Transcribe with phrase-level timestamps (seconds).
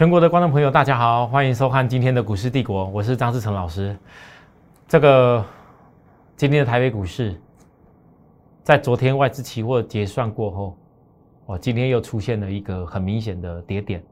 [0.00, 3.94] 全国的观众朋友，大家好，欢迎收看今天的股市帝国，我是张志成老师。
[4.88, 5.44] 这个
[6.36, 7.38] 今天的台北股市，
[8.62, 10.78] 在昨天外资期货结算过后，
[11.44, 14.02] 哦，今天又出现了一个很明显的跌点，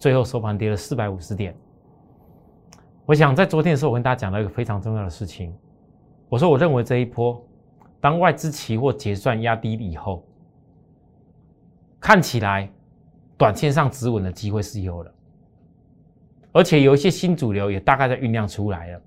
[0.00, 1.54] 最后收盘跌了四百五十点。
[3.04, 5.54] 我想在昨天的时候，我跟大家讲了一个非常重要的事情，
[6.26, 7.38] 我说我认为这一波，
[8.00, 10.24] 当外资期货结算压低以后，
[12.00, 12.70] 看起来。
[13.38, 15.14] 短线上止稳的机会是有的，
[16.52, 19.02] 而且有一些新主流也大概在酝酿出来了。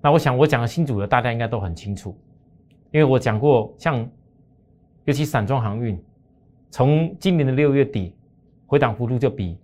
[0.00, 2.16] 那我想我讲的新主流，大家应该都很清楚，
[2.90, 4.08] 因为我讲过，像
[5.04, 6.02] 尤其散装航运，
[6.70, 8.14] 从今年的六月底
[8.66, 9.58] 回档幅度就比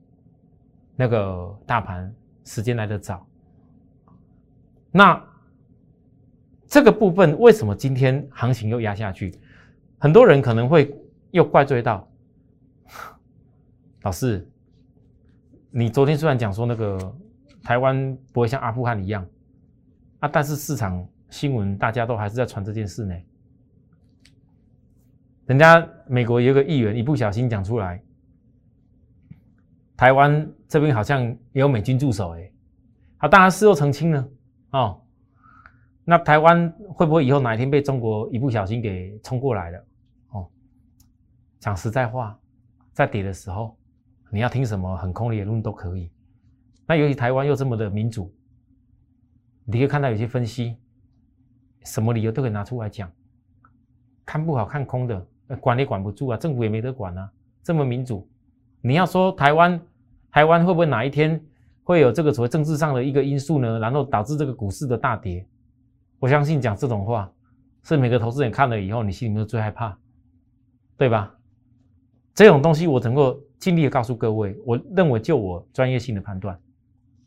[0.96, 2.14] 那个大盘
[2.44, 3.26] 时间来的早。
[4.90, 5.22] 那
[6.66, 9.38] 这个部分为什么今天行情又压下去？
[9.98, 10.94] 很多人可能会
[11.30, 12.06] 又怪罪到。
[14.02, 14.48] 老师，
[15.70, 17.14] 你昨天虽然讲说那个
[17.62, 19.26] 台湾不会像阿富汗一样
[20.20, 23.14] 啊，但是市场新闻大家都还是在传这件事呢。
[25.44, 28.02] 人家美国有个议员一不小心讲出来，
[29.98, 32.50] 台湾这边好像也有美军驻守哎，
[33.18, 34.28] 好，当然事后澄清了
[34.70, 35.02] 哦。
[36.04, 39.84] 那台湾会不会以后哪一天被中国一不小心给冲过来了？
[40.30, 40.48] 哦，
[41.58, 42.38] 讲实在话，
[42.94, 43.76] 在跌的时候。
[44.32, 46.08] 你要听什么很空的言论都可以，
[46.86, 48.32] 那尤其台湾又这么的民主，
[49.64, 50.76] 你可以看到有些分析，
[51.84, 53.10] 什么理由都可以拿出来讲，
[54.24, 55.26] 看不好看空的，
[55.60, 57.28] 管也管不住啊，政府也没得管啊，
[57.62, 58.28] 这么民主，
[58.80, 59.80] 你要说台湾，
[60.30, 61.44] 台湾会不会哪一天
[61.82, 63.80] 会有这个所谓政治上的一个因素呢？
[63.80, 65.44] 然后导致这个股市的大跌？
[66.20, 67.32] 我相信讲这种话，
[67.82, 69.98] 是每个投资人看了以后，你心里面最害怕，
[70.96, 71.34] 对吧？
[72.32, 73.40] 这种东西我能够。
[73.60, 76.58] 尽力的告诉各位，我认为就我专业性的判断，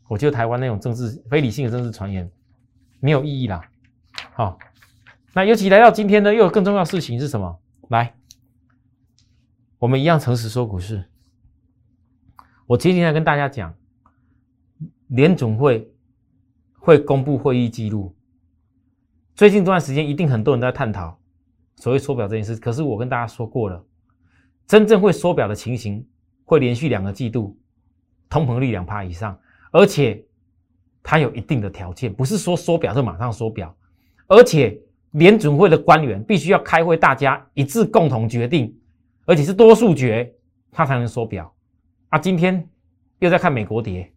[0.08, 2.28] 我觉得台湾那种政治非理性的政治传言
[2.98, 3.62] 没有意义啦。
[4.32, 4.58] 好，
[5.32, 7.56] 那尤其来到今天呢，又有更重要的事情是什么？
[7.88, 8.14] 来，
[9.78, 11.04] 我们一样诚实说股市。
[12.66, 13.72] 我今天来跟大家讲，
[15.06, 15.88] 联总会
[16.80, 18.12] 会公布会议记录。
[19.36, 21.16] 最近这段时间，一定很多人在探讨
[21.76, 22.56] 所谓缩表这件事。
[22.56, 23.84] 可是我跟大家说过了，
[24.66, 26.04] 真正会缩表的情形。
[26.44, 27.56] 会连续两个季度
[28.28, 29.38] 通膨率两趴以上，
[29.70, 30.24] 而且
[31.02, 33.74] 它有一定的条件，不是说缩表就马上缩表，
[34.26, 34.80] 而且
[35.12, 38.76] 联准会的官员必须要开会，大家一致共同决定，
[39.24, 40.34] 而且是多数决，
[40.72, 41.54] 它才能缩表。
[42.08, 42.68] 啊，今天
[43.20, 44.12] 又在看美国跌，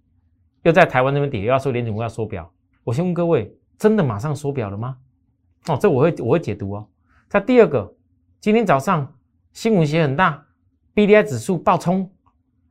[0.64, 2.52] 又在台湾那边跌，又要说联准会要缩表，
[2.84, 4.98] 我先问各位，真的马上缩表了吗？
[5.68, 6.88] 哦，这我会我会解读哦。
[7.30, 7.94] 在第二个，
[8.40, 9.14] 今天早上
[9.54, 10.46] 新闻写很大
[10.94, 12.10] ，B D I 指数暴冲。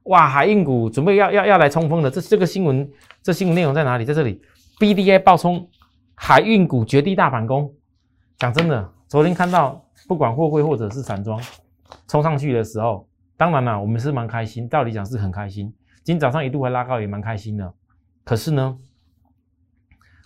[0.07, 2.09] 哇，海运股准备要要要来冲锋了！
[2.11, 2.89] 这这个新闻，
[3.23, 4.05] 这新闻内容在哪里？
[4.05, 4.41] 在这里
[4.79, 5.69] ，B D A 爆冲，
[6.15, 7.75] 海运股绝地大反攻。
[8.39, 11.41] 讲真的，昨天看到不管货柜或者是散装
[12.07, 15.75] 冲上去的时候，当然了，我们是蛮开心，道理讲是很开心。
[16.05, 17.75] 今天早上一度还拉高，也蛮开心的。
[18.23, 18.79] 可是呢，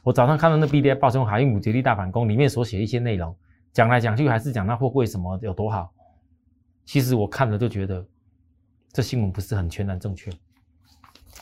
[0.02, 3.34] 我早上看到那 B D A 爆冲，海运股绝地大反攻里面所写一些内容，
[3.72, 5.90] 讲来讲去还是讲那货柜什么有多好。
[6.84, 8.04] 其实我看了就觉得。
[8.92, 10.32] 这新闻不是很全然正确，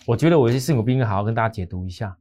[0.07, 2.17] 我觉得我有些事情我应该好好跟大家解读一下。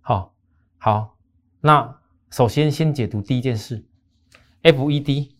[0.00, 0.34] 好，
[0.78, 1.18] 好，
[1.60, 3.84] 那首先先解读第一件事
[4.62, 5.32] ，FED，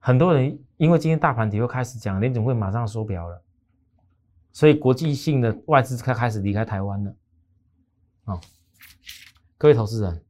[0.00, 3.42] 很多人因为今天大盘跌又开始讲联总会马上收表了，
[4.52, 7.14] 所以国际性的外资开开始离开台湾了。
[8.24, 8.40] 啊，
[9.56, 10.24] 各位投资人。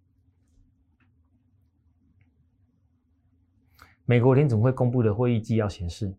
[4.09, 6.17] 美国联总会公布的会议纪要显示，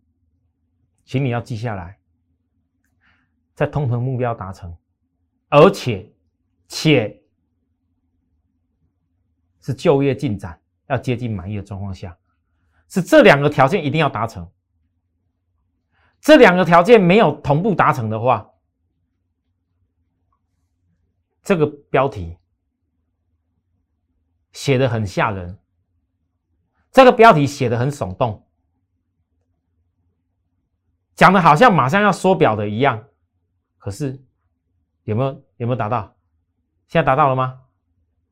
[1.04, 1.98] 请你要记下来，
[3.52, 4.72] 在通膨目标达成，
[5.48, 6.08] 而且
[6.68, 7.20] 且
[9.60, 12.16] 是就业进展要接近满意的状况下，
[12.88, 14.48] 是这两个条件一定要达成。
[16.20, 18.48] 这两个条件没有同步达成的话，
[21.42, 22.38] 这个标题
[24.52, 25.58] 写的很吓人。
[26.92, 28.44] 这个标题写的很耸动，
[31.14, 33.02] 讲的好像马上要缩表的一样，
[33.78, 34.20] 可是
[35.04, 36.14] 有没有有没有达到？
[36.88, 37.60] 现在达到了吗？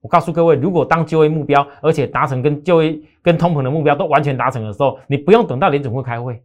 [0.00, 6.44] 我告诉各位，如果当就业目标而且达成跟就业跟通膨的目标都完全达成的时候，你不用等到联总会开会，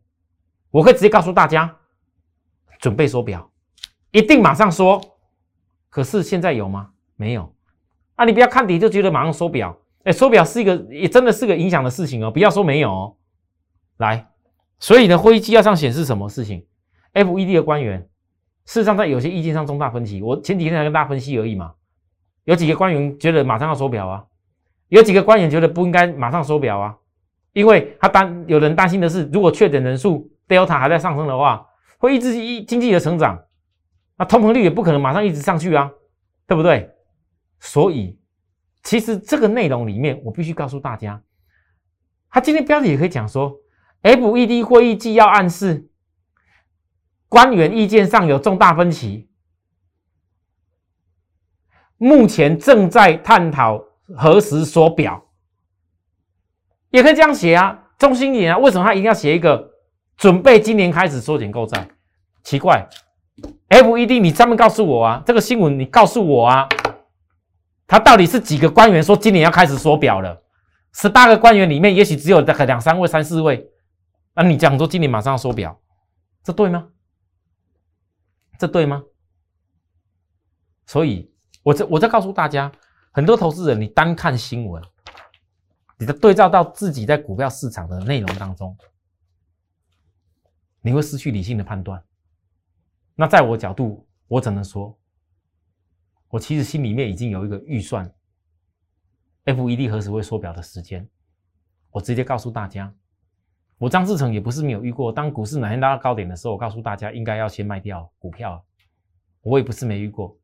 [0.70, 1.76] 我可以直接告诉大家，
[2.80, 3.50] 准备缩表，
[4.12, 5.02] 一定马上缩。
[5.90, 6.92] 可是现在有吗？
[7.16, 7.52] 没有。
[8.16, 9.76] 啊，你不要看底就觉得马上缩表。
[10.04, 12.30] 哎，手表是一个，也真的是个影响的事情哦。
[12.30, 13.16] 不要说没有哦。
[13.98, 14.28] 来，
[14.80, 16.66] 所以呢，会议纪要上显示什么事情
[17.14, 18.02] ？FED 的官员
[18.66, 20.22] 事实上在有些意见上重大分歧。
[20.22, 21.74] 我前几天才跟大家分析而已嘛。
[22.44, 24.26] 有几个官员觉得马上要手表啊，
[24.90, 26.98] 有几个官员觉得不应该马上手表啊，
[27.54, 31.66] 因为他担有人担心的是，如果确诊人数 Delta 还在上升的话，
[31.98, 33.42] 会抑制经经济的成长，
[34.18, 35.90] 那通膨率也不可能马上一直上去啊，
[36.46, 36.90] 对不对？
[37.62, 38.20] 所以，
[38.84, 41.22] 其实这个内容里面，我必须告诉大家，
[42.30, 43.58] 他今天标题也可以讲说
[44.02, 45.90] ，FED 会议纪要暗示
[47.30, 49.30] 官员意见上有重大分歧。
[51.98, 53.82] 目前正在探讨
[54.18, 55.30] 何时缩表，
[56.90, 57.80] 也可以这样写啊。
[57.98, 59.72] 中心点啊，为什么他一定要写一个
[60.18, 61.88] 准备今年开始缩减购债？
[62.44, 62.86] 奇怪
[63.70, 66.68] ，FED 你专门告诉我啊，这个新闻你告诉我啊，
[67.94, 70.42] 他到底是几个官员说今年要开始缩表了？
[70.94, 73.70] 十八个官员里面，也许只有两三位、三四位。
[74.34, 75.80] 那你讲说今年马上要缩表，
[76.44, 76.90] 这对吗？
[78.58, 79.04] 这对吗？
[80.88, 81.32] 所以。
[81.62, 82.72] 我在我在告诉大家，
[83.12, 84.84] 很多投资人，你单看新闻，
[86.00, 88.76] 你的对照到自己在股票市场的内容当中，
[90.82, 92.04] 你会失去理性的判断。
[93.14, 94.98] 那在我角度，我只能说，
[96.34, 98.12] 我其实心里面已经有一个预算
[99.46, 101.08] ，FED 何时会缩表的时间，
[101.92, 102.92] 我直接告诉大家，
[103.78, 108.66] 我张志成也不是没有遇过，当股市哪天拉到高点的时候，我告诉大家应该要先卖掉股票，
[109.44, 110.36] 我也不是没遇过。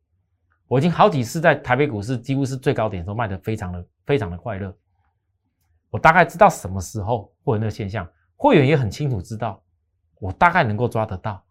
[0.67, 4.71] 我已经好几次在台北股市几乎是最高点的时候卖的非常的非常的快乐。
[5.89, 9.59] 我大概知道什么时候会有那个现象，会员也很清楚知道，
[10.19, 11.43] 我大概能够抓得到。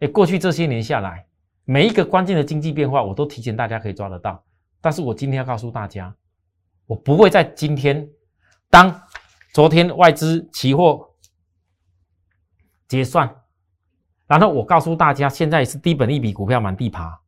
[0.00, 1.27] 哎，过去这些年下来，
[1.70, 4.42] 每一个关键的经济变化，我都提前大家可以抓得到。
[4.80, 6.16] 但是我今天要告诉大家，
[6.86, 8.08] 我不会在今天
[8.70, 9.02] 当
[9.52, 11.14] 昨天外资期货
[12.86, 13.42] 结算，
[14.26, 17.20] 然后我告诉大家现在是低本利比股票满地爬。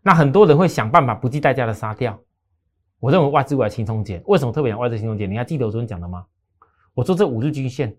[0.00, 2.20] 那很多人会想办法不计代价的杀掉。
[2.98, 4.20] 我认为外资股要轻松减。
[4.26, 5.30] 为什么特别讲外资轻松减？
[5.30, 6.26] 你还记得我昨天讲的吗？
[6.94, 7.96] 我说这五日均线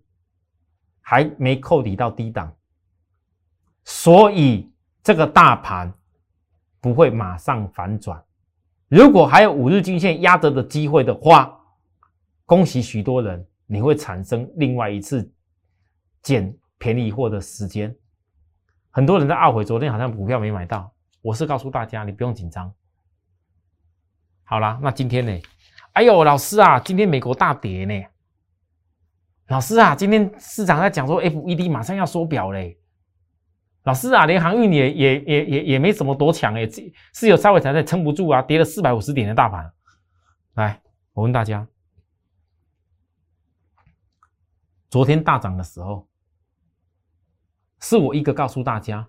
[0.99, 2.53] 还没扣底到低档，
[3.85, 4.72] 所以
[5.03, 5.93] 这个大盘
[6.79, 8.23] 不会马上反转。
[8.87, 11.59] 如果还有五日均线压着的机会的话，
[12.45, 15.29] 恭喜许多人，你会产生另外一次
[16.21, 17.93] 捡便宜货的时间。
[18.91, 20.91] 很多人在懊悔昨天好像股票没买到。
[21.21, 22.71] 我是告诉大家，你不用紧张。
[24.43, 25.41] 好啦，那今天呢？
[25.93, 28.03] 哎呦，老师啊，今天美国大跌呢。
[29.47, 32.77] 老师啊，今天市场在讲说 FED 马上要缩表嘞。
[33.83, 36.67] 老师啊，连航运也也也也也没什么多强哎，
[37.13, 39.71] 是有稍微才在撑不住啊，跌了四百五十点的大盘。
[40.53, 40.81] 来，
[41.11, 41.67] 我问大家，
[44.89, 46.07] 昨天大涨的时候，
[47.81, 49.07] 是我一个告诉大家。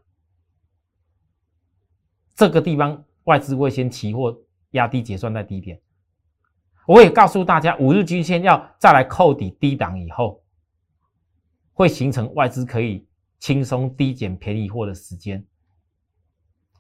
[2.35, 4.37] 这个地方外资会先期货
[4.71, 5.81] 压低结算在低点，
[6.85, 10.43] 我也告诉大家，五日均线要再来扣底低档以后，
[11.73, 13.07] 会形成外资可以
[13.45, 15.45] 轻松低减便宜货的时间。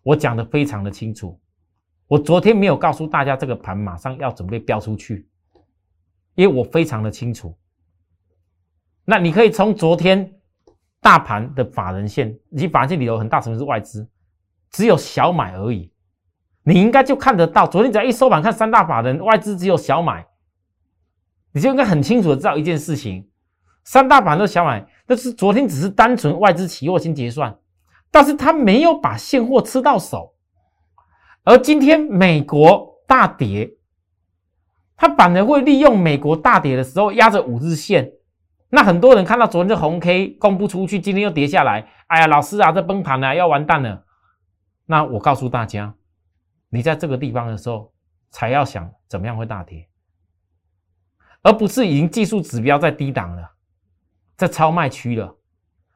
[0.03, 1.39] 我讲的非常的清楚，
[2.07, 5.29] 我昨天没有告诉大家这个盘马上要准备飙出去，
[6.35, 7.55] 因为我非常的清楚。
[9.05, 10.41] 那你可以从昨天
[11.03, 14.09] 大盘的法人线以及法人线里头很大成分是外资。
[14.71, 15.93] 只有小买而已，
[16.63, 17.67] 你应该就看得到。
[17.67, 20.27] 昨天只要一收盘看三大法人外资只有小买，
[21.53, 23.29] 你就应该很清楚的知道一件事情：
[23.85, 27.57] 三大法人小买，那是昨天只是单纯外资期货先结算，
[28.11, 30.35] 但是他没有把现货吃到手。
[31.45, 33.71] 而今天美国大跌，
[34.97, 38.11] 他反而会利用美国大跌的时候压着五日线。
[38.71, 44.05] 那很多人看到昨天这红 K 公布出去，今天又跌下来，哎呀，老师啊，这崩盘了，要完蛋了。
[44.87, 45.95] 那我告诉大家，
[46.71, 47.93] 你在这个地方的时候，
[48.31, 49.87] 才要想怎么样会大跌，
[51.43, 53.49] 而不是已经技术指标在低档了，
[54.37, 55.37] 在超卖区了，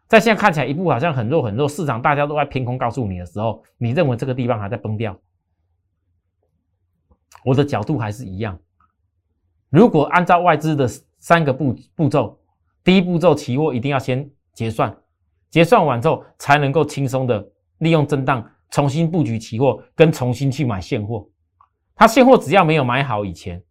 [0.07, 5.19] 在现在看起来一步好像很弱很弱，市场大家都在偏空告诉你的时候，你认为这个地方还在崩掉？
[7.45, 8.59] 我的角度还是一样，
[9.71, 12.39] 如果按照外资的三个步步骤，
[12.83, 14.97] 第一步骤期货一定要先结算，
[15.51, 18.49] 结算完之后才能够轻松的利用震荡。
[18.71, 21.27] 重新布局期货，跟重新去买现货，
[21.95, 23.65] 他现货只要没有买好以前，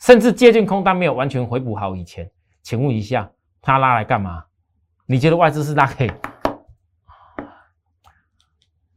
[0.00, 2.30] 甚至借券空单没有完全回补好以前，
[2.62, 4.44] 请问一下，他拉来干嘛？
[5.06, 6.12] 你觉得外资是拉给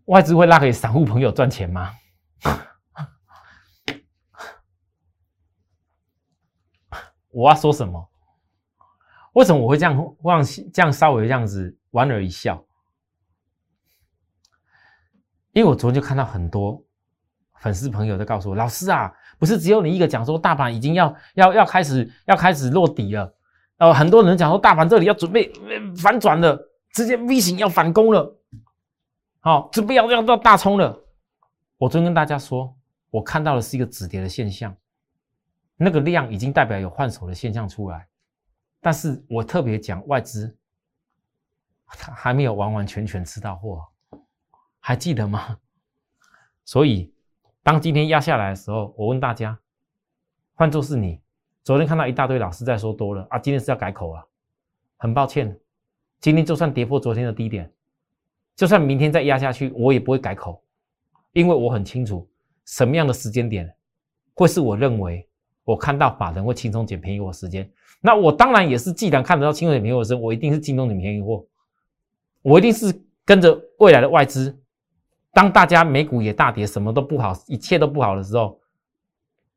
[0.06, 1.92] 外资会拉给散户朋友赚钱吗？
[7.32, 8.10] 我要说什么？
[9.34, 12.64] 为什么我会这样忘这样稍微这样子莞尔一笑？
[15.52, 16.82] 因为我昨天就看到很多
[17.56, 23.35] 粉丝朋友在告诉我，老师啊，不是只有你一个讲说大盘已经要要要开始要开始落底了，
[23.78, 25.52] 呃，很多人讲说大盘这里要准备
[25.98, 26.58] 反转了，
[26.92, 28.40] 直接 V 型要反攻了，
[29.40, 30.98] 好，准备要要到大冲了。
[31.78, 32.74] 我昨天跟大家说，
[33.10, 34.76] 我看到的是一个止跌的现象，
[35.76, 38.08] 那个量已经代表有换手的现象出来，
[38.80, 40.58] 但是我特别讲外资，
[41.86, 43.86] 他还没有完完全全吃到货。
[44.80, 45.58] 还记得吗？
[46.64, 47.14] 所以，
[47.62, 49.60] 当今天压下来的时候，我问大家：
[50.54, 51.20] 换作是你，
[51.66, 54.24] 昨天看到一大堆老师在说多了啊，今天是要改口啊。
[54.98, 55.60] 很抱歉，
[56.22, 57.70] 今天就算跌破昨天的低点，
[58.56, 60.62] 就算明天再压下去，我也不会改口，
[61.34, 62.30] 因为我很清楚
[62.66, 63.76] 什么样的时间点
[64.36, 65.28] 会是我认为
[65.64, 67.68] 我看到法人会轻松捡便宜货时间。
[68.00, 71.44] 那我当然也是，既然看得到轻松捡便宜货时间，我一定是京东捡便宜货，
[72.44, 72.94] 我一定是
[73.26, 74.56] 跟着未来的外资。
[75.34, 78.60] 当大家美股也大跌，什么都不好，一切都不好的时候，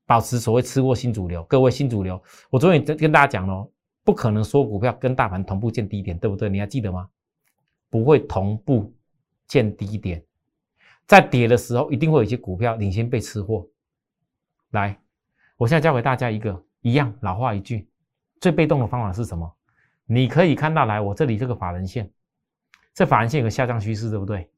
[0.09, 1.45] 保持所谓吃货新主流。
[1.45, 3.71] 各位新主流，我昨天跟跟大家讲了，
[4.03, 6.49] 不可能说股票跟大盘同步见低点，对不对？
[6.49, 7.07] 你还记得吗？
[7.91, 8.91] 不会同步
[9.47, 10.25] 见低点，
[11.07, 13.69] 在跌的时候，一定会有一些股票领先被吃货。
[14.71, 14.99] 来，
[15.59, 17.87] 我现在教给大家一个一样老话一句，
[18.41, 19.55] 最被动的方法是什么？
[20.07, 22.11] 你可以看到，来我这里这个法人线，
[22.95, 24.49] 这法人线有个下降趋势，对不对？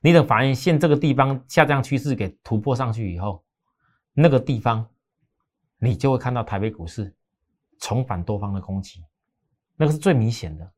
[0.00, 3.44] 你等法人线这个地方下降趋势给突破上去以后，
[4.14, 4.86] 那个地方
[5.78, 7.12] 你就会看到台北股市
[7.80, 9.04] 重返多方的攻击，
[9.76, 10.72] 那个是最明显的。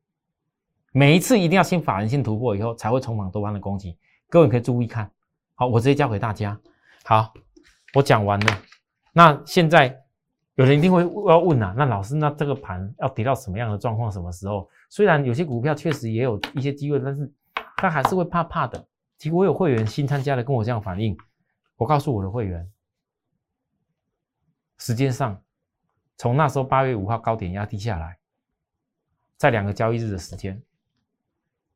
[0.91, 3.97] 每一次一定要先法人线突破以后，才会重返多方的攻击。
[4.27, 5.09] 各位可以注意看，
[5.53, 6.59] 好，我直接教给大家。
[7.05, 7.31] 好，
[7.93, 8.61] 我讲完了。
[9.13, 9.95] 那现在
[10.55, 14.11] 有人一定会要问啊，那老师，那这个盘要跌到什么样的状况？
[14.11, 14.67] 什么时候？
[14.89, 17.31] 虽然有些股票确实也有一些机会，但是
[17.77, 18.83] 他还是会怕怕的。
[19.17, 21.15] 其实我有会员新参加的跟我这样反映，
[21.75, 22.67] 我告诉我的会员，
[24.77, 25.41] 时间上
[26.17, 28.17] 从那时候八月五号高点压低下来，
[29.37, 30.61] 在两个交易日的时间，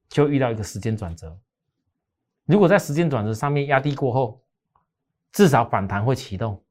[0.09, 1.39] 就遇到一个时间转折。
[2.45, 4.43] 如果在时间转折上面压低过后，
[5.31, 6.63] 至少反弹会启动，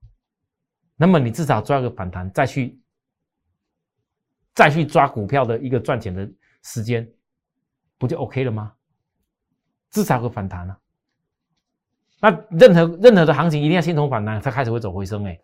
[0.97, 2.81] 那么你至少抓个反弹，再去
[4.55, 6.31] 再去抓股票的一个赚钱的
[6.63, 7.11] 时间，
[7.97, 8.75] 不就 OK 了吗？
[9.91, 10.79] 至少会反弹了。
[12.21, 15.25] 那任何任何的行情一定要先从反弹，才开始会走回升。
[15.25, 15.41] 哎，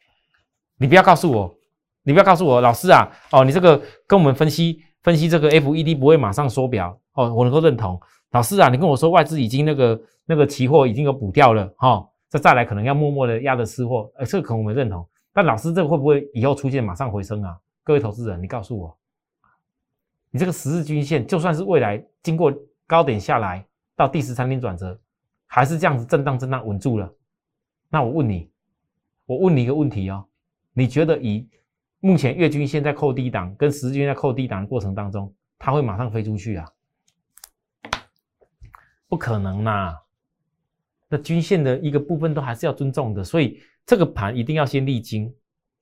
[0.78, 1.58] 你不要告诉我，
[2.02, 8.00] 你不要告诉我，老师啊，哦，你这个跟我们分析分析这个 FED 不会马上缩表哦，我能够认同。
[8.30, 15.06] 老师啊，你跟我说外资已经那个那个期货已经有补掉了哈，这再来可能要默默的压着吃货，哎，这个可能我们认同。
[15.32, 17.56] 但老师这个会不会以后出现马上回升啊？
[17.84, 18.96] 各位投资人，你告诉我，
[20.30, 22.52] 你这个十日均线就算是未来经过
[22.86, 23.66] 高点下来。
[23.98, 25.00] 到第十三天转折，
[25.46, 27.10] 还是这样子震荡震荡稳住了。
[27.88, 28.50] 那我问你，
[29.24, 30.22] 我问你一个问题哦，
[30.78, 31.48] 你觉得以
[32.00, 36.70] 目前月均线在扣低档跟十日均在扣低档的过程当中，它会马上飞出去啊？
[39.08, 39.96] 不可能呐！
[41.08, 45.34] 那均线的一个部分都还是要尊重的，所以这个盘一定要先历经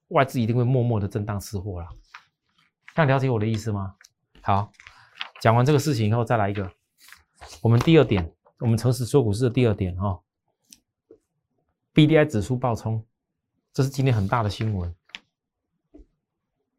[0.09, 1.89] 外资一定会默默的震荡吃货了。
[2.95, 3.97] 这样了解我的意思吗？
[4.43, 4.71] 好，
[5.41, 6.71] 讲完这个事情以后，再来一个。
[7.61, 10.21] 我们第二点，我们诚实说股市的第二点哈
[11.93, 13.05] ，B D I 指数爆冲，
[13.75, 14.95] 这是今天很大的新闻。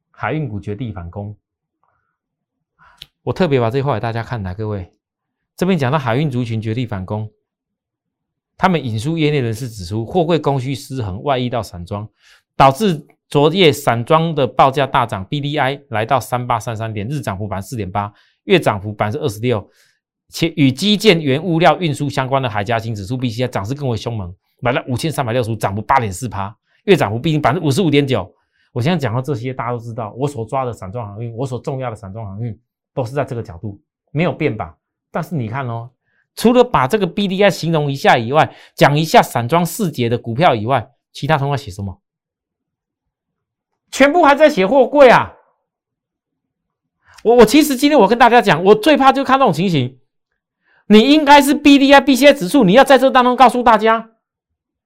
[0.09, 1.35] 海运股绝地反攻，
[3.21, 4.93] 我特别把这句话给大家看来，各位
[5.57, 7.29] 这边讲到海运族群绝地反攻，
[8.55, 12.07] 他们引述业内人士指出，货柜供需失衡外溢到散装，
[12.55, 18.13] 导致昨夜散装的报价大涨，B D I 来到三八三三点，日涨幅百分之四点八，
[18.45, 19.69] 月涨幅百分之二十六。
[20.29, 28.33] 且与基建、原物料运输相关的海嘉新指数 B C I 涨势更为凶猛，买了五千三百六十五，涨幅八点四趴，月涨幅毕竟百分之五十五点九。
[28.71, 32.59] 我现在讲到这些，大家都知道，我所抓的散装航运，我所重要的散装航运，
[32.93, 33.79] 都是在这个角度，
[34.11, 34.75] 没有变吧？
[35.11, 35.89] 但是你看哦，
[36.35, 42.01] 除了把这个 B D I 形容一下以外，讲一下散装四节的股票以外，其他通要写什么？
[43.91, 45.33] 全部还在写货柜啊！
[47.23, 49.99] 我我其实今天我跟大家讲，我最怕就看这种情形。
[50.87, 54.11] 你应该是 B D I B C I 指数，你要在这当中告诉大家，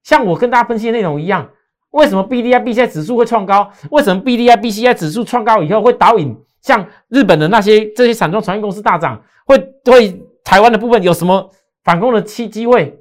[0.03, 1.49] 像我跟大家分析的内容一样，
[1.91, 3.72] 为什么 B D I B C I 指数会创高？
[3.91, 9.22] 为什么 B D I B C I 指数创高以后会导引像日本的那些这些散装船运公司大涨？
[9.46, 11.51] 会对台湾的部分有什么
[11.84, 13.00] 反攻的机机会？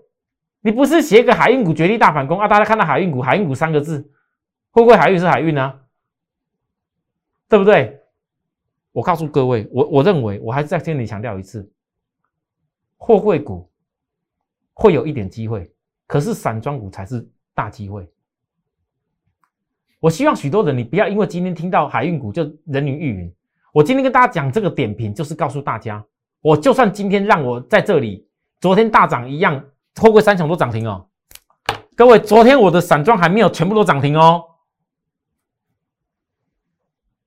[0.61, 2.49] 你不是写个海运股绝地大反攻啊？
[2.49, 4.11] 大家看到海运股，海运股三个字，
[4.71, 5.73] 会不会海运是海运呢？
[7.49, 8.00] 对不对？
[8.92, 11.71] 我告诉各位，我我认为我还是再跟你强调一次，
[12.97, 13.71] 货柜股
[14.73, 15.71] 会有一点机会，
[16.07, 18.11] 可是散装股才是大机会。
[20.00, 23.34] 我希望许多人你不要因为今天听到海运股就人云亦云。
[23.72, 26.04] 我今天跟大家讲这个点评，就是告诉大家，
[26.40, 28.26] 我就算今天让我在这里，
[28.60, 29.62] 昨天大涨一样，
[29.96, 31.06] 货柜三雄都涨停哦。
[31.96, 34.44] 各位，昨天我的散装还没有全部都涨停哦。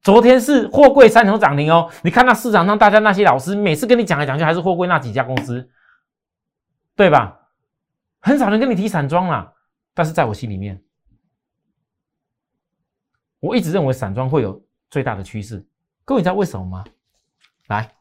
[0.02, 1.90] 昨天是货柜三雄涨停哦。
[2.04, 5.70] 你看那市场上大家那些老师，每次跟你讲来讲去还是货柜那几家公司，
[6.96, 7.38] 对吧？
[8.20, 9.54] 很少人跟你提散装啦。
[9.94, 10.82] 但是在我心里面，
[13.42, 15.66] 我一直认为散装会有最大的趋势。
[16.06, 16.86] 各位你知道为什么吗？
[17.68, 17.92] 来，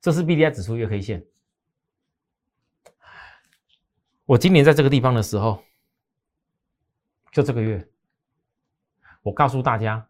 [0.00, 1.26] 这是 B D I 指数月 K 线。
[4.26, 5.64] 我今年在这个地方的时候，
[7.32, 7.88] 就这个月，
[9.22, 10.06] 我告诉大家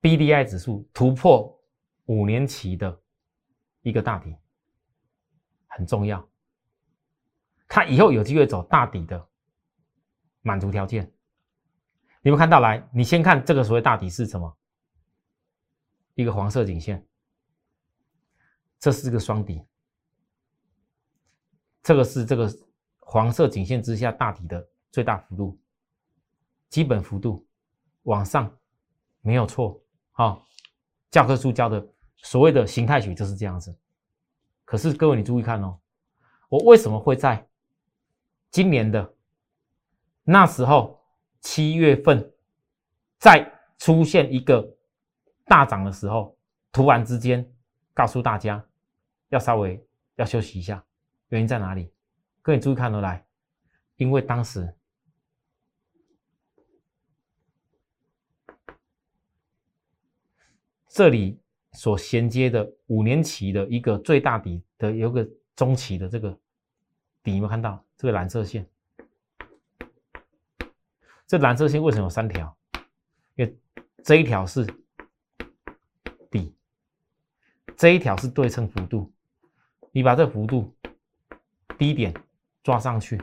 [0.00, 1.62] ，B D I 指数突破
[2.06, 3.00] 五年期的
[3.82, 4.34] 一个大底，
[5.80, 6.28] 很重要。
[7.66, 9.28] 它以后有机会走大底的
[10.42, 11.10] 满足条件，
[12.20, 12.86] 你们看到来？
[12.92, 14.54] 你先看这个所谓大底是什么？
[16.14, 17.06] 一个黄色颈线，
[18.78, 19.64] 这是个双底，
[21.82, 22.52] 这个是这个
[22.98, 25.58] 黄色颈线之下大底的最大幅度，
[26.68, 27.48] 基本幅度
[28.02, 28.54] 往上
[29.22, 29.82] 没有错。
[30.12, 30.46] 好，
[31.10, 33.74] 教科书教的所谓的形态学就是这样子。
[34.70, 35.80] 可是各位你注意看哦，
[36.48, 37.44] 我为什么会在？
[38.52, 39.16] 今年的
[40.22, 41.04] 那时候，
[41.40, 42.32] 七月份
[43.18, 44.64] 再出现一个
[45.46, 46.38] 大涨的时候，
[46.70, 47.52] 突然之间
[47.92, 48.64] 告诉大家
[49.30, 49.84] 要稍微
[50.14, 50.84] 要休息一下，
[51.30, 51.92] 原因在哪里？
[52.40, 53.26] 各位注意看哦，来，
[53.96, 54.72] 因为当时
[60.86, 61.40] 这里
[61.72, 66.36] 所衔接的五年期的一个最大底的有个中期的这个
[67.22, 67.84] 底，有没有看到？
[67.96, 68.66] 这个蓝色线，
[71.26, 72.56] 这蓝色线为什么有三条？
[73.34, 73.58] 因为
[74.02, 74.66] 这一条是
[76.30, 76.54] 底，
[77.76, 79.12] 这一条是对称幅度。
[79.92, 80.74] 你把这幅度
[81.76, 82.14] 低点
[82.62, 83.20] 抓上去，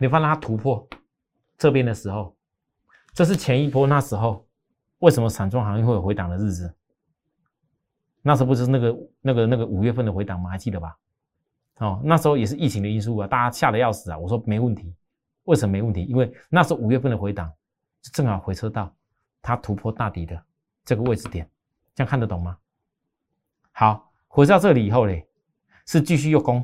[0.00, 0.88] 你放它突破
[1.56, 2.36] 这边的时候，
[3.12, 4.46] 这是前一波那时候
[4.98, 6.74] 为什么散装行业会有回档的日子？
[8.28, 10.50] 那时候不是那个那个那个五月份的回档吗？
[10.50, 10.94] 还记得吧？
[11.78, 14.18] 哦，那时候也是疫情的因素啊，大家吓得要死啊！
[14.18, 14.94] 我说没问题，
[15.44, 16.04] 为什么没问题？
[16.04, 17.50] 因为那时候五月份的回档，
[18.12, 18.94] 正好回撤到
[19.40, 20.38] 它突破大底的
[20.84, 21.48] 这个位置点，
[21.94, 22.58] 这样看得懂吗？
[23.72, 25.26] 好，回到这里以后嘞，
[25.86, 26.62] 是继续又攻，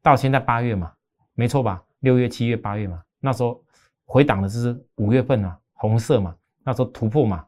[0.00, 0.90] 到现在八月嘛，
[1.34, 1.84] 没错吧？
[1.98, 3.62] 六月、七月、八月嘛，那时候
[4.06, 7.46] 回档的是五月份啊，红色嘛，那时候突破嘛，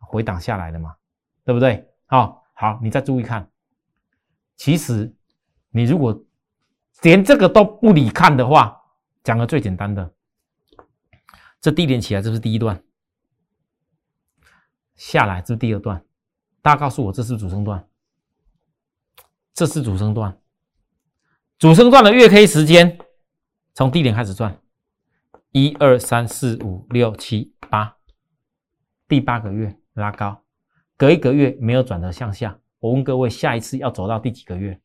[0.00, 0.96] 回档下来的嘛，
[1.44, 1.88] 对不对？
[2.12, 3.50] 好，好，你再注意看，
[4.54, 5.16] 其实。
[5.74, 6.22] 你如果
[7.00, 8.78] 连这个都不理看的话，
[9.24, 10.14] 讲个最简单的，
[11.62, 12.84] 这低点起来，这是第一段，
[14.94, 16.04] 下来这是第二段，
[16.60, 17.88] 大家告诉我这是主升段，
[19.54, 20.38] 这是主升段，
[21.56, 22.98] 主升段的月 K 时间
[23.72, 24.60] 从低点开始转，
[25.52, 27.96] 一二三四五六七八，
[29.08, 30.41] 第八个月拉高，
[31.02, 34.80] 隔一个月没有转折向下，我问各位，下一次要走到第几个月？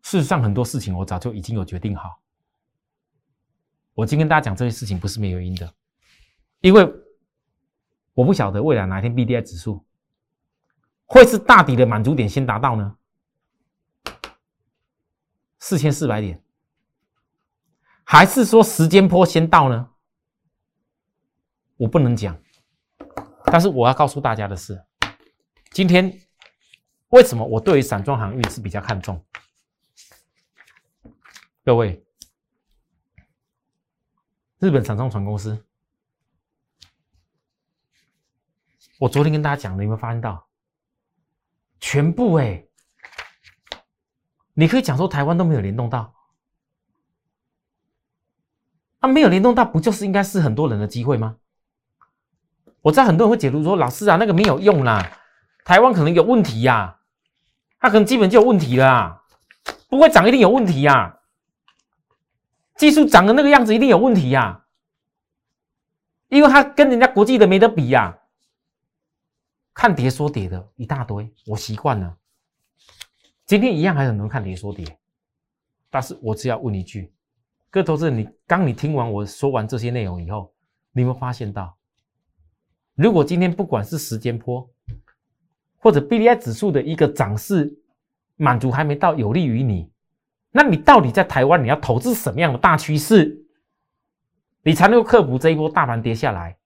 [0.00, 2.22] 事实上，很多事情我早就已经有决定好。
[3.92, 5.74] 我今天跟大家讲这些事情不是没有原因的，
[6.62, 6.90] 因为
[8.14, 9.84] 我不晓得未来哪一天 B D I 指数
[11.04, 12.96] 会是大底的满足点先达到呢？
[15.58, 16.42] 四千四百点，
[18.04, 19.90] 还是说时间坡先到呢？
[21.78, 22.36] 我不能讲，
[23.44, 24.84] 但是我要告诉大家的是，
[25.70, 26.12] 今天
[27.10, 29.24] 为什么我对于散装航运是比较看重？
[31.64, 32.04] 各位，
[34.58, 35.64] 日本散装船公司，
[38.98, 40.48] 我昨天跟大家讲的，有没有发现到？
[41.78, 42.66] 全部哎，
[44.54, 46.12] 你可以讲说台湾都没有联动到，
[48.98, 51.38] 啊，没有联动到，不就是应该是很多人的机会吗？
[52.82, 55.18] 我知道很多人会解读说，老师啊，那个没有用啦，
[55.64, 56.98] 台湾可能有问题呀，
[57.80, 59.22] 它可能基本就有问题了，
[59.88, 61.20] 不会涨一定有问题呀。
[62.76, 64.64] 技术长的那个样子一定有问题呀，
[66.28, 68.18] 因为它跟人家国际的没得比呀。
[69.74, 72.16] 看跌说跌的一大堆，我习惯了。
[73.46, 74.98] 今天一样还很能看跌说跌，
[75.88, 77.12] 但是我只要问一句，
[77.70, 80.52] 各位投资人，你当你听完我说完这些内容以后，
[80.90, 81.77] 你有没有发现到，
[82.98, 84.68] 如果今天不管是时间波，
[85.76, 87.78] 或者 B D I 指数的一个涨势
[88.34, 89.88] 满足还没到有利于你，
[90.50, 93.46] 那你到底在台湾你要投资什么样的大趋势，
[94.64, 96.58] 你才能够克服这一波大盘跌下来？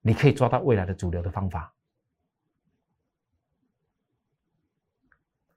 [0.00, 1.72] 你可以抓到未来的主流的方法。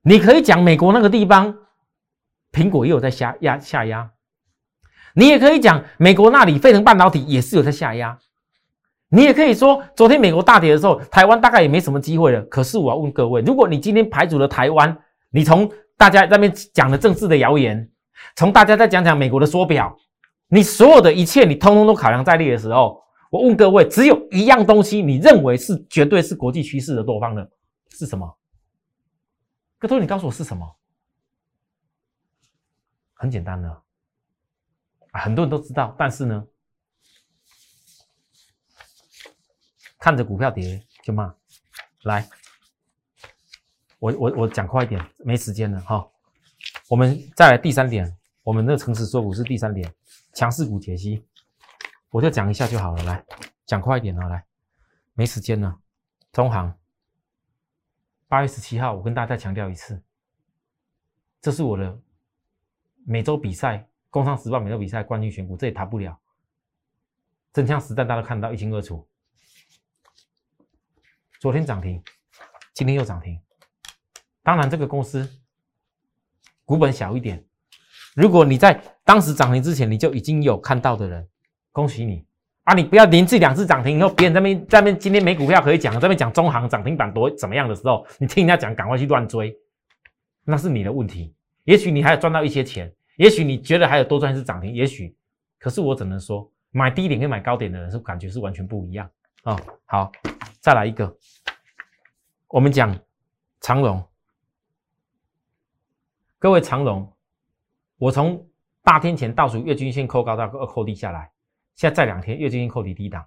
[0.04, 1.58] 你可以讲美国那个地方，
[2.52, 4.12] 苹果也有在下压下压，
[5.16, 8.20] 你也可以讲美国那里飞腾半导体也是有在下压，
[9.10, 12.42] 你也可以说昨天美国大跌的时候，台湾大概也没什么机会了。
[12.44, 14.96] 可是我要问各位，如果你今天排除了台湾，
[15.32, 17.90] 你从大家那边讲的政治的谣言，
[18.36, 19.96] 从大家再讲讲美国的缩表，
[20.48, 23.04] 你所有的一切你通通都考量在内的时候。
[23.32, 27.48] 我问各位，只有一样东西，你认为是绝对是国际趋势的多方的，
[27.92, 28.38] 是什么？
[29.78, 30.68] 各位，你告诉我是什么？
[33.14, 33.82] 很简单的，
[35.14, 36.44] 很多人都知道，但是呢，
[40.00, 41.36] 看着股票跌就骂。
[42.04, 42.28] 来，
[44.00, 46.10] 我我我讲快一点，没时间了哈。
[46.88, 49.94] 我们再来第三点，我们的诚实说股是第三点，
[50.34, 51.24] 强势股解析。
[52.10, 53.24] 我就讲一下就好了，来
[53.66, 54.44] 讲快一点啊，来，
[55.14, 55.78] 没时间了。
[56.32, 56.74] 中行
[58.28, 60.02] 八月十七号，我跟大家再强调一次，
[61.42, 62.00] 这是我的
[63.06, 63.78] 每周比赛
[64.10, 66.18] 《工商时报》每周比赛冠军选股，这也逃不了。
[67.52, 69.06] 真枪实弹，大家都看到一清二楚。
[71.40, 72.04] 昨天涨停，
[72.74, 73.40] 今天又涨停。
[74.44, 75.26] 当然，这个公司
[76.66, 77.42] 股本小一点。
[78.14, 81.26] 如果你在当时涨停之前，你就已经有看到的人。
[81.72, 82.26] 恭喜你
[82.64, 82.74] 啊！
[82.74, 89.56] 你不要连续两次涨停以后，别人在那边在那边今天没股票可以讲，在那边讲中行涨停板多怎么样的时候，你听人家讲，赶快去乱追，
[90.44, 91.34] 那是你的问题。
[91.64, 95.16] 也许你还有赚到一些钱，也许你觉得还有多赚一次涨停，也许，
[95.58, 99.10] 可是我只能说，买低点跟买高点的人是感觉是完全不一样
[99.44, 99.56] 啊。
[99.86, 100.12] 好，
[100.60, 101.18] 再来一个，
[102.50, 103.00] 我们讲
[103.62, 104.06] 长荣，
[106.38, 107.14] 各位长荣，
[107.98, 108.46] 我从
[108.84, 111.32] 大天前倒数月均线扣高到扣低下来。
[111.76, 113.26] 现在这两天月均线扣底低档，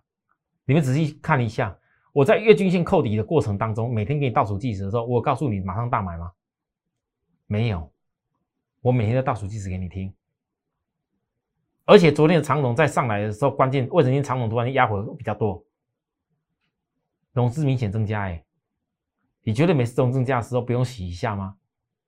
[0.67, 1.75] 你们仔细看一下，
[2.13, 6.33] 我在月均线扣底的过程当中，每天给你倒数计时的时候，我告诉你马上大买吗？
[7.47, 7.91] 没有，
[8.83, 10.15] 我每天在倒数计时给你听。
[11.87, 15.65] 而且昨天的长龙在上来的时候，关键为什么长龙突然间压回比较多？
[17.33, 18.45] 融资明显增加，哎，
[19.43, 21.57] 你觉得每次融资增加的时候不用洗一下吗？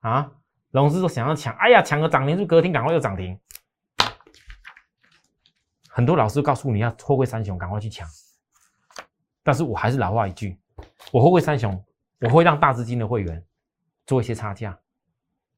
[0.00, 0.32] 啊，
[0.70, 3.38] 融资都想要抢，哎呀，抢个涨停，就隔天赶快又涨停。
[5.88, 8.08] 很多老师告诉你要货柜三雄，赶快去抢。
[9.42, 10.58] 但是我还是老话一句，
[11.12, 11.84] 我货柜三雄，
[12.20, 13.44] 我会让大资金的会员
[14.04, 14.76] 做一些差价，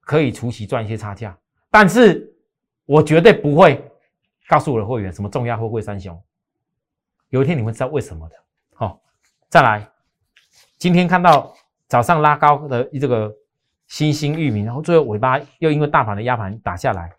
[0.00, 1.37] 可以除息赚一些差价。
[1.70, 2.31] 但是
[2.85, 3.90] 我绝对不会
[4.46, 6.22] 告诉我的会员什么重压货柜三雄。
[7.31, 8.37] 有一天你会知道为什么的。
[8.74, 9.00] 好，
[9.57, 9.90] 再来，
[10.77, 11.57] 今天看到
[11.88, 13.35] 早上拉高的这个
[13.87, 17.11] 新兴域名，然后最后尾巴又因为大盘的压盘打下来。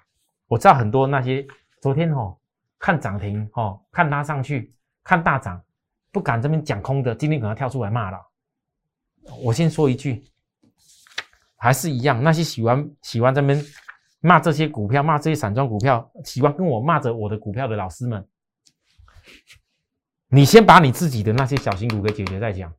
[0.46, 1.44] 我知道很多那些
[1.82, 2.38] 昨天哦。
[2.78, 4.72] 看涨停哦，看拉上去，
[5.04, 5.60] 看大涨，
[6.12, 8.20] 不敢这边讲空的，今天可能跳出来骂了。
[9.42, 10.24] 我先说一句，
[11.56, 13.60] 还是一样，那些喜欢喜欢这边
[14.20, 18.24] 骂这些股票，骂这些散装股票，喜欢跟我骂着我的股票的老师们，
[20.30, 22.74] 你先把你自己的那些小型股给解决再讲。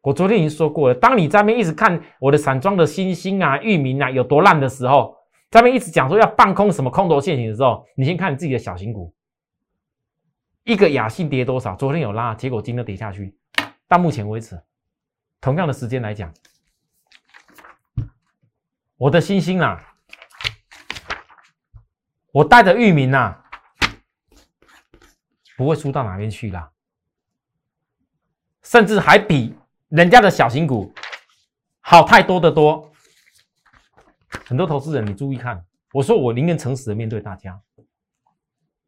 [0.00, 5.16] 我昨天已经说过了，当你在那边一直看我的散装的新星啊、域名啊有多烂的时候。
[5.50, 9.14] 在那边一直讲说要放空什么空头陷阱的时候，你先看你自己的小型股，
[10.64, 11.74] 一个雅信跌多少？
[11.74, 13.34] 昨天有拉，结果今天跌下去。
[13.88, 14.62] 到目前为止，
[15.40, 16.30] 同样的时间来讲，
[18.98, 19.82] 我的星星啊，
[22.30, 23.47] 我带着域名啊，
[25.58, 26.70] 不会输到哪边去啦，
[28.62, 29.56] 甚至还比
[29.88, 30.92] 人家的小型股
[31.80, 32.88] 好太多的多。
[34.46, 37.58] 很多投资人，你注意看，我说我宁愿诚实的面对大家，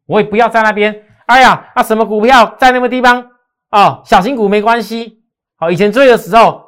[0.05, 3.29] 我也不要在那边，哎呀，啊什么股票在那个地方
[3.71, 5.21] 哦，小型股没关系，
[5.57, 6.63] 好，以前追的时候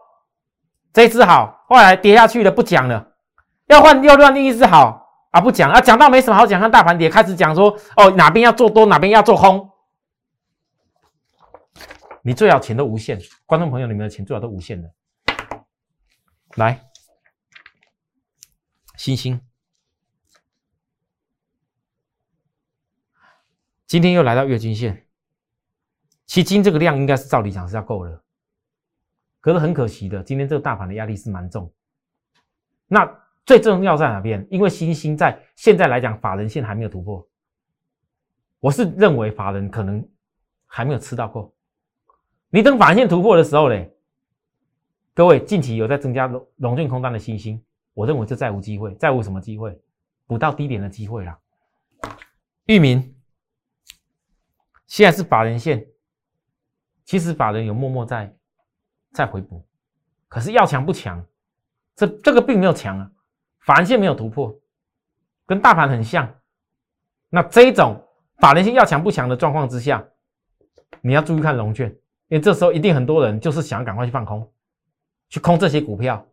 [0.92, 3.08] 这只好，后来跌下去了不讲了，
[3.68, 5.72] 要换要换另一只好啊不讲。
[5.72, 9.70] 啊，讲到没什么好讲，看大盘跌开始讲说哦哪边要做多哪边要做空，
[12.26, 14.94] 你最好钱都无限，观众朋友你们的钱最好都无限的，
[16.56, 16.90] 来。
[18.96, 19.42] 星星，
[23.86, 25.06] 今天又来到月均线，
[26.26, 28.24] 其今这个量应该是照理讲是要够了，
[29.42, 31.70] 可是很可惜的，今天这个大盘的压力是蛮重。
[32.88, 33.06] 那
[33.46, 34.48] 最重要在哪边？
[34.50, 37.28] 因为星星在现在来讲，法人线还没有突破。
[38.62, 40.08] 我是认为法人可能
[40.66, 41.54] 还没有吃到够。
[42.56, 43.92] 你等法人线突破的时候嘞，
[45.16, 47.60] 各位近期有在增加龙龙券空单的信心，
[47.96, 49.82] 我认为就再无机会，再无什么机会，
[50.28, 51.36] 补到低点的机会了。
[52.68, 53.16] 域名
[54.86, 55.84] 现在是法人线，
[57.04, 58.32] 其实法人有默默在
[59.14, 59.66] 在回补，
[60.28, 61.26] 可是要强不强？
[61.96, 63.12] 这这个并没有强啊，
[63.62, 64.56] 法人线没有突破，
[65.48, 66.32] 跟大盘很像。
[67.30, 68.00] 那这一种。
[68.38, 70.06] 法人性要强不强的状况之下，
[71.02, 71.96] 你要注意看龙券，
[72.30, 74.52] 因为这时候一定很多人就是想赶快去放空，
[75.30, 76.26] 去空这些股票。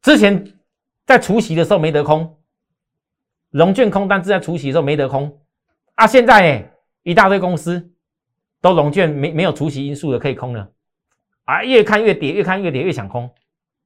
[0.00, 0.44] 之前
[1.06, 2.38] 在除夕的时候没得空，
[3.50, 5.40] 龙券空单是在除夕的时候没得空
[5.94, 6.06] 啊。
[6.06, 7.92] 现在哎，一大堆公司
[8.60, 10.70] 都龙券没没有除夕因素的可以空了
[11.44, 13.30] 啊，越看越跌，越看越跌，越想空。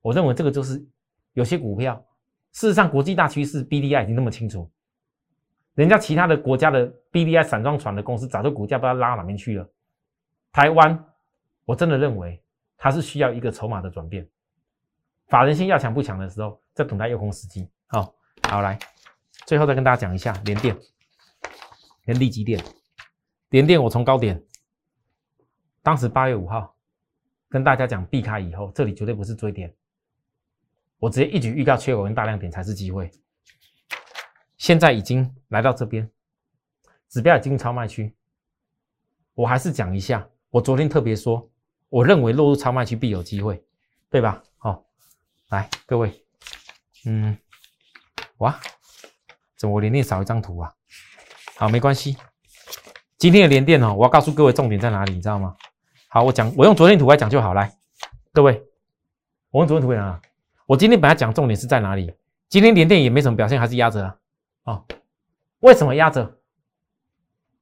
[0.03, 0.87] 我认为这个就是
[1.33, 2.05] 有些股票，
[2.53, 4.71] 事实上国际大趋势 B D I 已经那么清楚。
[5.75, 9.69] 人家其他的国家的 B D I 散装船的公司早就股价不知道拉到哪边去了。
[10.57, 11.05] 台湾，
[11.67, 12.43] 我真的认为
[12.79, 14.27] 它是需要一个筹码的转变，
[15.27, 17.71] 法人性要强不强的时候，在等待诱空时机。
[17.89, 18.15] 好，
[18.49, 18.79] 好来，
[19.47, 20.75] 最后再跟大家讲一下联电
[22.07, 22.59] 跟利基电。
[23.51, 24.43] 联电我从高点，
[25.83, 26.75] 当时八月五号
[27.51, 29.77] 跟大家讲避开以后，这里绝对不是追点，
[30.97, 33.11] 我直接一举预告缺口跟大量点才是机会。
[34.57, 36.11] 现在已经来到这边，
[37.11, 38.17] 指标已经超卖区。
[39.35, 41.51] 我还是讲一下，我昨天特别说，
[41.91, 43.63] 我认为落入超卖区必有机会，
[44.09, 44.43] 对吧？
[44.57, 44.87] 好，
[45.51, 46.25] 来各位，
[47.05, 47.37] 嗯，
[48.39, 48.59] 哇，
[49.55, 50.73] 怎么我连电少一张图啊？
[51.57, 52.17] 好，没关系，
[53.19, 55.55] 今天的连电哦，我要告诉各位重点在哪里，你知道吗？
[56.09, 57.53] 好，我讲，我用昨天图来讲就好。
[57.53, 57.79] 来，
[58.33, 58.65] 各位，
[59.51, 60.23] 我用昨天图讲啊，
[60.65, 62.15] 我今天本来讲重点是在哪里？
[62.49, 64.17] 今天连电也没什么表现，还是压着啊。
[64.63, 64.87] 哦，
[65.59, 66.39] 为什么压着？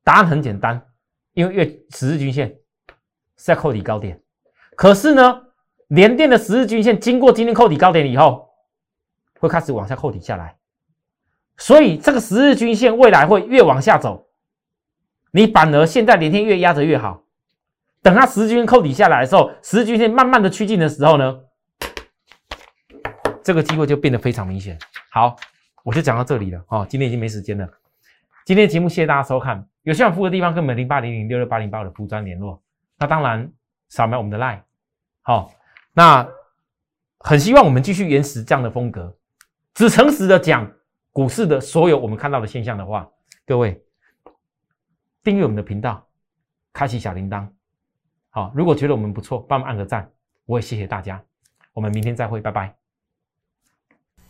[0.05, 0.93] 答案很简单，
[1.33, 2.57] 因为月十日均线
[3.37, 4.21] 在扣底高点，
[4.77, 5.43] 可是呢，
[5.89, 8.49] 连电的十日均线经过今天扣底高点以后，
[9.39, 10.57] 会开始往下扣底下来，
[11.57, 14.27] 所以这个十日均线未来会越往下走，
[15.33, 17.23] 你反而现在连天越压着越好。
[18.03, 21.41] 等它十日均线扣底下来的时候，十日均线慢慢的趋近的时候呢，
[23.43, 24.79] 这个机会就变得非常明显。
[25.11, 25.37] 好。
[25.85, 27.69] 我就讲到这里了哦，今天已经没时间了。
[28.47, 32.64] 今天的节目谢谢大家收看，有需要服务的地方跟我们零八零零六六八零八的服务专联络。
[32.99, 33.53] 那当然
[33.89, 34.63] 扫描我们的 line，
[35.23, 35.53] 好，
[35.93, 36.29] 那
[37.19, 39.17] 很希望我们继续延时这样的风格，
[39.75, 40.71] 只诚实的讲
[41.13, 43.09] 股市的所有我们看到的现象的话，
[43.47, 43.83] 各位
[45.23, 46.07] 订阅我们的频道，
[46.73, 47.49] 开启小铃铛，
[48.31, 50.11] 好，如果觉得我们不错，帮忙按个赞，
[50.45, 51.23] 我也谢谢大家。
[51.73, 52.84] 我们明天再会，拜拜。